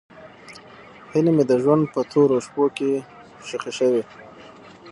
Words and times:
هیلې 1.11 1.31
مې 1.35 1.43
د 1.47 1.51
ژوند 1.63 1.83
په 1.93 1.99
تورو 2.11 2.37
شپو 2.45 2.63
کې 2.77 2.91
ښخې 3.47 3.71
شوې. 3.79 4.03